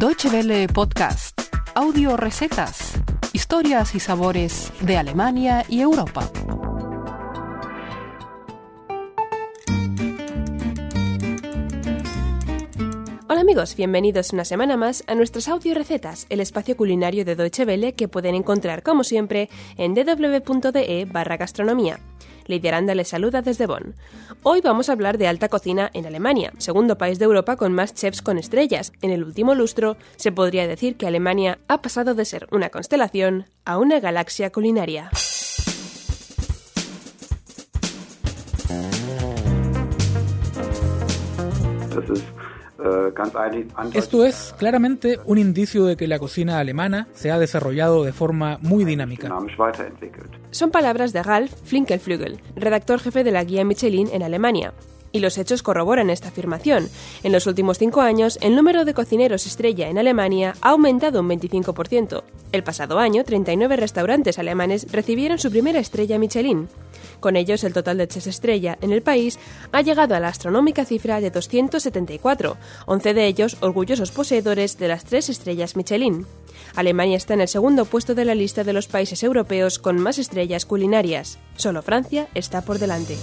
Deutsche 0.00 0.30
Welle 0.30 0.66
Podcast, 0.66 1.38
audio 1.74 2.16
recetas, 2.16 2.94
historias 3.34 3.94
y 3.94 4.00
sabores 4.00 4.72
de 4.80 4.96
Alemania 4.96 5.66
y 5.68 5.82
Europa. 5.82 6.26
Hola 13.28 13.42
amigos, 13.42 13.76
bienvenidos 13.76 14.32
una 14.32 14.46
semana 14.46 14.78
más 14.78 15.04
a 15.06 15.14
nuestras 15.14 15.48
audio 15.48 15.74
recetas, 15.74 16.24
el 16.30 16.40
espacio 16.40 16.78
culinario 16.78 17.26
de 17.26 17.36
Deutsche 17.36 17.66
Welle 17.66 17.92
que 17.92 18.08
pueden 18.08 18.34
encontrar 18.34 18.82
como 18.82 19.04
siempre 19.04 19.50
en 19.76 19.92
www.de 19.92 21.06
barra. 21.12 21.36
Lidia 22.46 22.70
Aranda 22.70 22.94
les 22.94 23.08
saluda 23.08 23.42
desde 23.42 23.66
Bonn. 23.66 23.94
Hoy 24.42 24.60
vamos 24.60 24.88
a 24.88 24.92
hablar 24.92 25.18
de 25.18 25.28
alta 25.28 25.48
cocina 25.48 25.90
en 25.94 26.06
Alemania, 26.06 26.52
segundo 26.58 26.96
país 26.98 27.18
de 27.18 27.24
Europa 27.26 27.56
con 27.56 27.72
más 27.72 27.94
chefs 27.94 28.22
con 28.22 28.38
estrellas. 28.38 28.92
En 29.02 29.10
el 29.10 29.24
último 29.24 29.54
lustro 29.54 29.96
se 30.16 30.32
podría 30.32 30.66
decir 30.66 30.96
que 30.96 31.06
Alemania 31.06 31.58
ha 31.68 31.82
pasado 31.82 32.14
de 32.14 32.24
ser 32.24 32.46
una 32.50 32.70
constelación 32.70 33.46
a 33.64 33.78
una 33.78 34.00
galaxia 34.00 34.50
culinaria. 34.50 35.10
Esto 43.94 44.24
es 44.24 44.54
claramente 44.58 45.18
un 45.24 45.38
indicio 45.38 45.84
de 45.84 45.96
que 45.96 46.06
la 46.06 46.18
cocina 46.18 46.58
alemana 46.58 47.08
se 47.12 47.30
ha 47.30 47.38
desarrollado 47.38 48.04
de 48.04 48.12
forma 48.12 48.58
muy 48.62 48.84
dinámica. 48.84 49.28
Son 50.50 50.70
palabras 50.70 51.12
de 51.12 51.22
Ralf 51.22 51.52
Flinkelflügel, 51.64 52.40
redactor 52.56 53.00
jefe 53.00 53.24
de 53.24 53.32
la 53.32 53.44
guía 53.44 53.64
Michelin 53.64 54.08
en 54.12 54.22
Alemania. 54.22 54.72
Y 55.12 55.18
los 55.18 55.38
hechos 55.38 55.62
corroboran 55.62 56.08
esta 56.08 56.28
afirmación. 56.28 56.88
En 57.24 57.32
los 57.32 57.46
últimos 57.46 57.78
cinco 57.78 58.00
años, 58.00 58.38
el 58.42 58.54
número 58.54 58.84
de 58.84 58.94
cocineros 58.94 59.46
estrella 59.46 59.88
en 59.88 59.98
Alemania 59.98 60.54
ha 60.60 60.70
aumentado 60.70 61.20
un 61.20 61.28
25%. 61.28 62.22
El 62.52 62.62
pasado 62.62 62.98
año, 62.98 63.24
39 63.24 63.76
restaurantes 63.76 64.38
alemanes 64.38 64.86
recibieron 64.92 65.38
su 65.38 65.50
primera 65.50 65.80
estrella 65.80 66.18
Michelin. 66.18 66.68
Con 67.20 67.36
ellos, 67.36 67.64
el 67.64 67.72
total 67.72 67.98
de 67.98 68.08
chefs 68.08 68.26
estrella 68.26 68.78
en 68.80 68.92
el 68.92 69.02
país 69.02 69.38
ha 69.72 69.82
llegado 69.82 70.14
a 70.14 70.20
la 70.20 70.28
astronómica 70.28 70.84
cifra 70.84 71.20
de 71.20 71.30
274, 71.30 72.56
11 72.86 73.14
de 73.14 73.26
ellos 73.26 73.56
orgullosos 73.60 74.10
poseedores 74.10 74.78
de 74.78 74.88
las 74.88 75.04
tres 75.04 75.28
estrellas 75.28 75.76
Michelin. 75.76 76.26
Alemania 76.74 77.16
está 77.16 77.34
en 77.34 77.42
el 77.42 77.48
segundo 77.48 77.84
puesto 77.84 78.14
de 78.14 78.24
la 78.24 78.34
lista 78.34 78.64
de 78.64 78.72
los 78.72 78.88
países 78.88 79.22
europeos 79.22 79.78
con 79.78 79.98
más 79.98 80.18
estrellas 80.18 80.66
culinarias. 80.66 81.38
Solo 81.56 81.82
Francia 81.82 82.28
está 82.34 82.62
por 82.62 82.78
delante. 82.78 83.16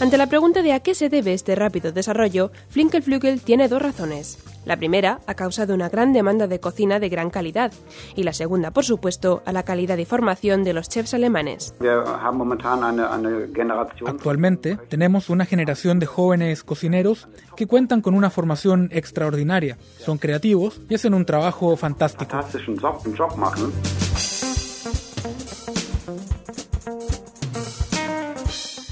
Ante 0.00 0.16
la 0.16 0.28
pregunta 0.28 0.62
de 0.62 0.72
a 0.72 0.78
qué 0.78 0.94
se 0.94 1.08
debe 1.08 1.34
este 1.34 1.56
rápido 1.56 1.90
desarrollo, 1.90 2.52
Flinkelflügel 2.68 3.40
tiene 3.40 3.66
dos 3.66 3.82
razones. 3.82 4.38
La 4.64 4.76
primera, 4.76 5.18
a 5.26 5.34
causa 5.34 5.66
de 5.66 5.74
una 5.74 5.88
gran 5.88 6.12
demanda 6.12 6.46
de 6.46 6.60
cocina 6.60 7.00
de 7.00 7.08
gran 7.08 7.30
calidad, 7.30 7.72
y 8.14 8.22
la 8.22 8.32
segunda, 8.32 8.70
por 8.70 8.84
supuesto, 8.84 9.42
a 9.44 9.52
la 9.52 9.64
calidad 9.64 9.98
y 9.98 10.04
formación 10.04 10.62
de 10.62 10.72
los 10.72 10.88
chefs 10.88 11.14
alemanes. 11.14 11.74
Actualmente 14.06 14.78
tenemos 14.88 15.30
una 15.30 15.46
generación 15.46 15.98
de 15.98 16.06
jóvenes 16.06 16.62
cocineros 16.62 17.26
que 17.56 17.66
cuentan 17.66 18.00
con 18.00 18.14
una 18.14 18.30
formación 18.30 18.90
extraordinaria, 18.92 19.78
son 19.98 20.18
creativos 20.18 20.80
y 20.88 20.94
hacen 20.94 21.12
un 21.12 21.24
trabajo 21.24 21.76
fantástico. 21.76 22.38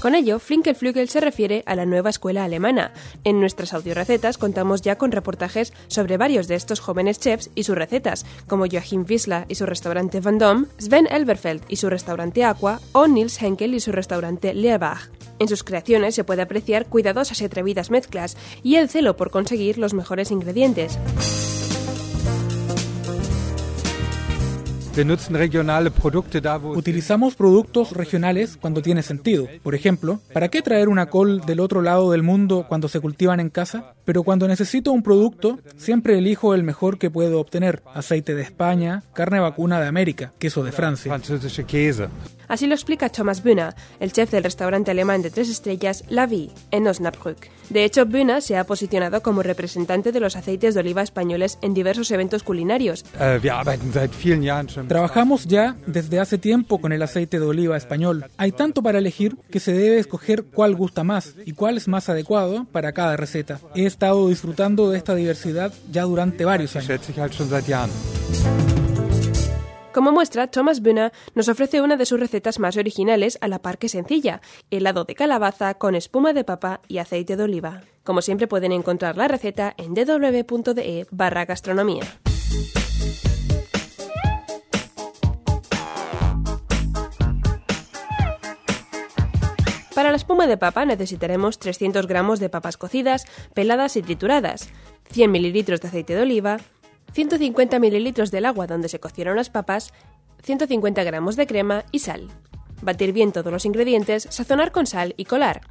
Con 0.07 0.15
ello, 0.15 0.39
Flinkelflügel 0.39 1.09
se 1.09 1.19
refiere 1.19 1.63
a 1.65 1.75
la 1.75 1.85
nueva 1.85 2.09
escuela 2.09 2.45
alemana. 2.45 2.93
En 3.25 3.41
nuestras 3.41 3.73
audiorecetas 3.73 4.37
contamos 4.37 4.81
ya 4.81 4.97
con 4.97 5.11
reportajes 5.11 5.73
sobre 5.89 6.15
varios 6.15 6.47
de 6.47 6.55
estos 6.55 6.79
jóvenes 6.79 7.19
chefs 7.19 7.49
y 7.55 7.63
sus 7.63 7.77
recetas, 7.77 8.25
como 8.47 8.67
Joachim 8.71 9.03
Wiesler 9.05 9.43
y 9.49 9.55
su 9.55 9.65
restaurante 9.65 10.21
Van 10.21 10.37
Dom, 10.37 10.67
Sven 10.77 11.09
Elberfeld 11.11 11.63
y 11.67 11.75
su 11.75 11.89
restaurante 11.89 12.45
Aqua, 12.45 12.79
o 12.93 13.05
Nils 13.07 13.41
Henkel 13.41 13.73
y 13.73 13.81
su 13.81 13.91
restaurante 13.91 14.53
Leerbach. 14.53 15.09
En 15.39 15.49
sus 15.49 15.65
creaciones 15.65 16.15
se 16.15 16.23
puede 16.23 16.41
apreciar 16.41 16.85
cuidadosas 16.85 17.41
y 17.41 17.43
atrevidas 17.43 17.91
mezclas 17.91 18.37
y 18.63 18.75
el 18.75 18.87
celo 18.87 19.17
por 19.17 19.29
conseguir 19.29 19.77
los 19.77 19.93
mejores 19.93 20.31
ingredientes. 20.31 20.97
Utilizamos 26.75 27.35
productos 27.35 27.91
regionales 27.91 28.57
cuando 28.57 28.81
tiene 28.81 29.03
sentido. 29.03 29.47
Por 29.61 29.75
ejemplo, 29.75 30.19
¿para 30.33 30.49
qué 30.49 30.61
traer 30.61 30.89
una 30.89 31.07
col 31.07 31.41
del 31.41 31.59
otro 31.59 31.81
lado 31.81 32.11
del 32.11 32.23
mundo 32.23 32.65
cuando 32.67 32.87
se 32.87 32.99
cultivan 32.99 33.39
en 33.39 33.49
casa? 33.49 33.96
Pero 34.07 34.23
cuando 34.23 34.47
necesito 34.47 34.93
un 34.93 35.03
producto, 35.03 35.59
siempre 35.75 36.17
elijo 36.17 36.53
el 36.55 36.63
mejor 36.63 36.97
que 36.97 37.11
puedo 37.11 37.41
obtener. 37.41 37.83
Aceite 37.93 38.35
de 38.35 38.41
España, 38.41 39.03
carne 39.11 39.41
vacuna 39.41 39.81
de 39.81 39.87
América, 39.87 40.31
queso 40.39 40.63
de 40.63 40.71
Francia. 40.71 41.13
Así 42.47 42.65
lo 42.65 42.73
explica 42.73 43.09
Thomas 43.09 43.43
Bühner, 43.43 43.75
el 43.99 44.13
chef 44.13 44.31
del 44.31 44.45
restaurante 44.45 44.91
alemán 44.91 45.21
de 45.21 45.29
tres 45.29 45.49
estrellas 45.49 46.05
La 46.07 46.25
Vie, 46.25 46.49
en 46.71 46.87
Osnabrück. 46.87 47.49
De 47.69 47.83
hecho, 47.83 48.05
Bühner 48.05 48.41
se 48.41 48.55
ha 48.55 48.63
posicionado 48.63 49.21
como 49.21 49.43
representante 49.43 50.13
de 50.13 50.21
los 50.21 50.37
aceites 50.37 50.73
de 50.73 50.79
oliva 50.79 51.01
españoles 51.01 51.59
en 51.61 51.73
diversos 51.73 52.09
eventos 52.11 52.43
culinarios. 52.43 53.03
Trabajamos 54.87 55.45
ya 55.45 55.75
desde 55.85 56.21
hace 56.21 56.37
tiempo 56.37 56.79
con 56.79 56.93
el 56.93 57.01
aceite 57.01 57.39
de 57.39 57.45
oliva 57.45 57.75
español. 57.75 58.25
Hay 58.37 58.53
tanto 58.53 58.81
para 58.81 58.99
elegir 58.99 59.35
que 59.51 59.59
se 59.59 59.73
debe 59.73 59.99
escoger 59.99 60.45
cuál 60.45 60.75
gusta 60.75 61.03
más 61.03 61.35
y 61.45 61.51
cuál 61.51 61.75
es 61.75 61.89
más 61.89 62.07
adecuado 62.07 62.65
para 62.71 62.93
cada 62.93 63.17
receta. 63.17 63.59
Estado 63.97 64.27
disfrutando 64.27 64.91
de 64.91 64.97
esta 64.99 65.15
diversidad 65.15 65.73
ya 65.91 66.03
durante 66.03 66.45
varios 66.45 66.75
años. 66.75 67.01
Como 69.91 70.11
muestra, 70.11 70.45
Thomas 70.45 70.83
Bühner 70.83 71.11
nos 71.33 71.49
ofrece 71.49 71.81
una 71.81 71.97
de 71.97 72.05
sus 72.05 72.19
recetas 72.19 72.59
más 72.59 72.77
originales 72.77 73.39
a 73.41 73.47
la 73.47 73.57
par 73.57 73.79
que 73.79 73.89
sencilla, 73.89 74.41
helado 74.69 75.05
de 75.05 75.15
calabaza 75.15 75.73
con 75.73 75.95
espuma 75.95 76.33
de 76.33 76.43
papa 76.43 76.79
y 76.87 76.99
aceite 76.99 77.37
de 77.37 77.43
oliva. 77.43 77.81
Como 78.03 78.21
siempre 78.21 78.45
pueden 78.45 78.71
encontrar 78.71 79.17
la 79.17 79.27
receta 79.27 79.73
en 79.77 79.95
www.de 79.95 81.07
barra 81.09 81.45
gastronomía. 81.45 82.03
Para 89.97 90.11
la 90.11 90.17
espuma 90.17 90.45
de 90.45 90.57
papa 90.57 90.85
necesitaremos 90.85 91.57
300 91.57 92.05
gramos 92.05 92.39
de 92.39 92.49
papas 92.49 92.77
cocidas, 92.77 93.25
peladas 93.55 93.97
y 93.97 94.03
trituradas, 94.03 94.69
100 95.09 95.31
mililitros 95.31 95.81
de 95.81 95.87
aceite 95.87 96.13
de 96.13 96.21
oliva, 96.21 96.57
150 97.13 97.79
mililitros 97.79 98.29
del 98.29 98.45
agua 98.45 98.67
donde 98.67 98.89
se 98.89 98.99
cocieron 98.99 99.37
las 99.37 99.49
papas, 99.49 99.91
150 100.43 101.03
gramos 101.03 101.35
de 101.35 101.47
crema 101.47 101.83
y 101.91 101.97
sal. 101.97 102.27
Batir 102.83 103.11
bien 103.11 103.31
todos 103.31 103.51
los 103.51 103.65
ingredientes, 103.65 104.27
sazonar 104.29 104.71
con 104.71 104.85
sal 104.85 105.15
y 105.17 105.25
colar. 105.25 105.61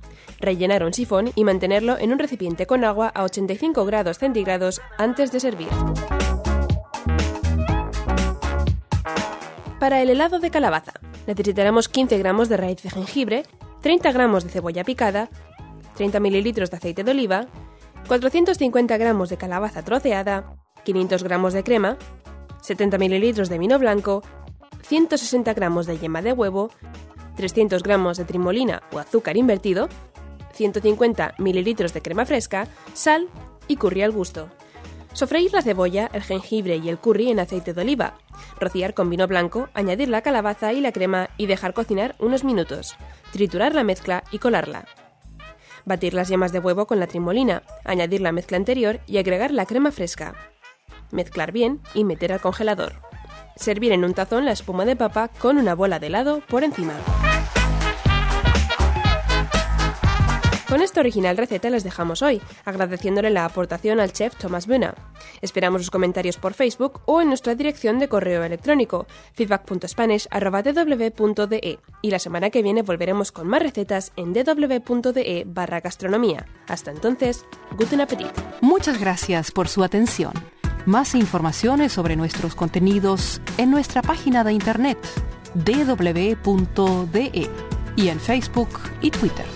Rellenar 0.41 0.83
un 0.83 0.93
sifón 0.93 1.31
y 1.37 1.45
mantenerlo 1.45 1.97
en 1.97 2.11
un 2.11 2.19
recipiente 2.19 2.67
con 2.67 2.83
agua 2.83 3.13
a 3.15 3.23
85 3.23 3.85
grados 3.85 4.19
centígrados 4.19 4.81
antes 4.99 5.31
de 5.31 5.39
servir. 5.39 5.69
Para 9.79 10.03
el 10.03 10.11
helado 10.11 10.41
de 10.41 10.51
calabaza, 10.51 10.95
necesitaremos 11.29 11.89
15 11.89 12.19
gramos 12.19 12.49
de 12.49 12.57
raíz 12.57 12.83
de 12.83 12.91
jengibre, 12.91 13.45
30 13.87 14.11
gramos 14.11 14.43
de 14.43 14.51
cebolla 14.51 14.83
picada, 14.83 15.31
30 15.95 16.19
mililitros 16.19 16.73
de 16.73 16.77
aceite 16.77 17.05
de 17.05 17.13
oliva, 17.13 17.47
450 18.09 18.97
gramos 18.97 19.29
de 19.29 19.37
calabaza 19.37 19.85
troceada, 19.85 20.57
500 20.83 21.23
gramos 21.23 21.53
de 21.53 21.63
crema, 21.63 21.97
70 22.63 22.99
mililitros 22.99 23.49
de 23.49 23.61
vino 23.61 23.79
blanco, 23.79 24.25
160 24.83 25.55
gramos 25.55 25.87
de 25.87 26.01
yema 26.01 26.21
de 26.21 26.33
huevo, 26.33 26.69
300 27.37 27.85
gramos 27.85 28.17
de 28.17 28.25
trimolina 28.25 28.83
o 28.91 28.99
azúcar 28.99 29.37
invertido, 29.37 29.89
150 30.55 31.35
mililitros 31.39 31.95
de 31.95 32.03
crema 32.03 32.27
fresca, 32.27 32.67
sal 32.93 33.29
y 33.69 33.77
curry 33.77 34.03
al 34.03 34.11
gusto. 34.11 34.49
Sofreír 35.13 35.53
la 35.53 35.63
cebolla, 35.63 36.11
el 36.13 36.25
jengibre 36.25 36.75
y 36.75 36.89
el 36.89 36.99
curry 36.99 37.31
en 37.31 37.39
aceite 37.39 37.73
de 37.73 37.83
oliva. 37.83 38.19
Rociar 38.59 38.95
con 38.95 39.11
vino 39.11 39.27
blanco, 39.27 39.69
añadir 39.75 40.09
la 40.09 40.23
calabaza 40.23 40.73
y 40.73 40.81
la 40.81 40.93
crema 40.93 41.31
y 41.37 41.47
dejar 41.47 41.75
cocinar 41.75 42.15
unos 42.19 42.45
minutos. 42.45 42.97
Triturar 43.33 43.75
la 43.75 43.85
mezcla 43.85 44.25
y 44.31 44.39
colarla. 44.39 44.87
Batir 45.85 46.15
las 46.15 46.29
yemas 46.29 46.53
de 46.53 46.59
huevo 46.59 46.87
con 46.87 46.99
la 46.99 47.07
trimolina, 47.07 47.63
añadir 47.85 48.21
la 48.21 48.33
mezcla 48.33 48.57
anterior 48.57 49.01
y 49.07 49.19
agregar 49.19 49.51
la 49.51 49.67
crema 49.67 49.93
fresca 49.93 50.35
mezclar 51.11 51.53
bien 51.53 51.81
y 51.95 52.05
meter 52.05 52.33
al 52.33 52.41
congelador. 52.41 52.95
Servir 53.57 53.93
en 53.93 54.05
un 54.05 54.15
tazón 54.15 54.45
la 54.45 54.53
espuma 54.53 54.85
de 54.85 54.97
papa 54.97 55.29
con 55.39 55.57
una 55.59 55.75
bola 55.75 55.99
de 55.99 56.09
helado 56.09 56.41
por 56.49 56.63
encima. 56.65 56.95
Con 60.69 60.83
esta 60.83 61.01
original 61.01 61.37
receta 61.37 61.71
les 61.71 61.85
dejamos 61.85 62.23
hoy, 62.23 62.43
agradeciéndole 62.65 63.31
la 63.31 63.45
aportación 63.45 64.01
al 64.01 64.13
chef 64.13 64.35
Thomas 64.35 64.67
Buna. 64.67 64.97
Esperamos 65.41 65.83
sus 65.83 65.93
comentarios 65.93 66.39
por 66.39 66.55
Facebook 66.55 67.03
o 67.05 67.21
en 67.21 67.29
nuestra 67.29 67.55
dirección 67.55 68.01
de 68.01 68.09
correo 68.09 68.43
electrónico 68.43 69.07
feedback.spanish.dw.de 69.35 71.79
y 72.03 72.11
la 72.11 72.19
semana 72.19 72.51
que 72.51 72.63
viene 72.63 72.83
volveremos 72.83 73.31
con 73.31 73.47
más 73.47 73.63
recetas 73.63 74.11
en 74.17 74.33
dw.de 74.33 75.45
barra 75.47 75.79
gastronomía. 75.81 76.47
Hasta 76.67 76.91
entonces, 76.91 77.45
guten 77.77 78.01
appetit. 78.01 78.33
Muchas 78.61 78.99
gracias 78.99 79.53
por 79.53 79.69
su 79.69 79.85
atención. 79.85 80.33
Más 80.85 81.15
informaciones 81.15 81.93
sobre 81.93 82.17
nuestros 82.17 82.57
contenidos 82.57 83.41
en 83.57 83.71
nuestra 83.71 84.03
página 84.03 84.43
de 84.43 84.53
internet 84.53 84.99
www.de 85.55 87.49
y 87.97 88.09
en 88.09 88.21
Facebook 88.21 88.81
y 89.01 89.13
Twitter. 89.13 89.47